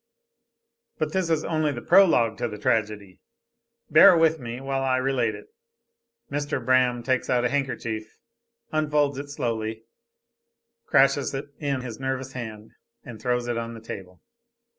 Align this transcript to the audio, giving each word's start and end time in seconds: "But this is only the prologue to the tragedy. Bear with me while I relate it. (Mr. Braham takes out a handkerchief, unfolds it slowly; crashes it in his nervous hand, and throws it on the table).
"But 0.97 1.13
this 1.13 1.29
is 1.29 1.43
only 1.45 1.71
the 1.71 1.81
prologue 1.83 2.35
to 2.39 2.47
the 2.47 2.57
tragedy. 2.57 3.19
Bear 3.87 4.17
with 4.17 4.39
me 4.39 4.59
while 4.59 4.81
I 4.81 4.97
relate 4.97 5.35
it. 5.35 5.45
(Mr. 6.31 6.59
Braham 6.65 7.03
takes 7.03 7.29
out 7.29 7.45
a 7.45 7.49
handkerchief, 7.49 8.17
unfolds 8.71 9.19
it 9.19 9.29
slowly; 9.29 9.83
crashes 10.87 11.35
it 11.35 11.49
in 11.59 11.81
his 11.81 11.99
nervous 11.99 12.31
hand, 12.33 12.71
and 13.03 13.21
throws 13.21 13.47
it 13.47 13.59
on 13.59 13.75
the 13.75 13.79
table). 13.79 14.23